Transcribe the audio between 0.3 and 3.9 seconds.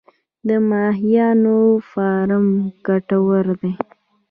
د ماهیانو فارم ګټور دی؟